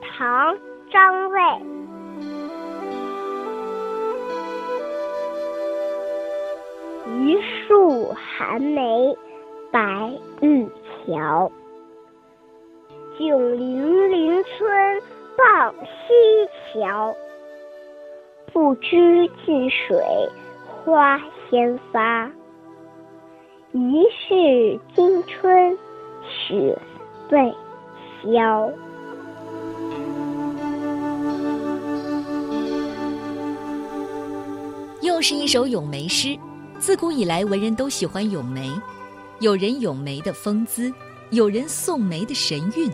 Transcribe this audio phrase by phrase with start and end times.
[0.00, 0.54] 唐·
[0.90, 1.40] 张卫。
[7.18, 9.14] 一树寒梅
[9.70, 10.10] 白
[10.40, 10.66] 玉
[11.04, 11.52] 条，
[13.18, 15.02] 迥临邻村
[15.36, 17.14] 傍溪桥。
[18.54, 20.02] 不知近水
[20.66, 22.30] 花先发，
[23.72, 25.76] 疑是惊春
[26.22, 26.78] 雪
[27.30, 27.54] 未
[28.22, 28.70] 消。
[35.02, 36.38] 又是一首咏梅诗。
[36.78, 38.70] 自古以来，文人都喜欢咏梅，
[39.40, 40.92] 有人咏梅的风姿，
[41.30, 42.90] 有人颂梅的神韵，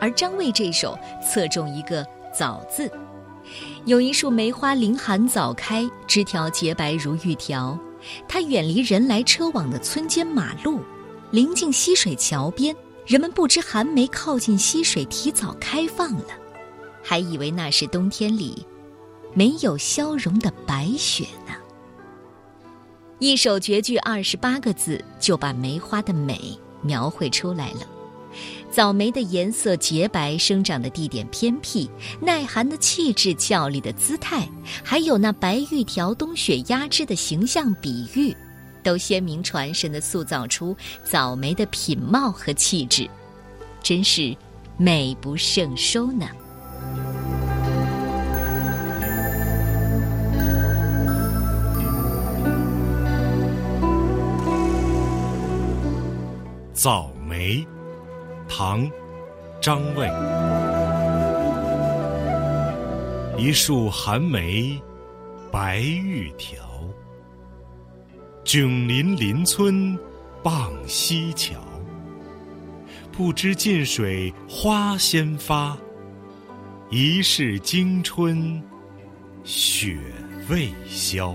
[0.00, 2.02] 而张卫这首侧重一个
[2.32, 2.90] “早”字。
[3.84, 7.78] 有一束梅花凌寒早开，枝条洁白如玉条。
[8.26, 10.80] 它远离人来车往的村间马路，
[11.30, 12.74] 临近溪水桥边。
[13.06, 16.26] 人们不知寒梅靠近溪水提早开放了，
[17.04, 18.66] 还以为那是冬天里
[19.32, 21.54] 没有消融的白雪呢。
[23.20, 27.80] 一首绝句二十八个字就把梅花的美描绘出来了。
[28.72, 31.88] 早梅的颜色洁白，生长的地点偏僻，
[32.20, 34.46] 耐寒的气质，俏丽的姿态，
[34.82, 38.36] 还有那白玉条冬雪压枝的形象比喻，
[38.86, 43.10] 都鲜明传神地塑造出早梅的品貌和气质，
[43.82, 44.32] 真是
[44.76, 46.24] 美不胜收呢。
[56.72, 57.66] 早梅，
[58.48, 58.88] 唐，
[59.60, 60.08] 张卫。
[63.36, 64.80] 一树寒梅，
[65.50, 66.75] 白玉条。
[68.46, 69.98] 迥临邻村，
[70.40, 71.56] 傍溪桥。
[73.10, 75.76] 不知近水花先发，
[76.88, 78.62] 一世惊春
[79.42, 79.98] 雪
[80.48, 81.34] 未消。